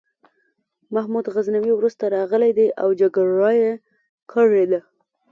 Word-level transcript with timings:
محمود 0.95 1.25
غزنوي 1.35 1.71
وروسته 1.75 2.03
راغلی 2.17 2.51
دی 2.57 2.67
او 2.81 2.87
جګړه 3.01 3.51
یې 3.61 3.71
کړې 4.31 4.63
ده. 4.71 4.79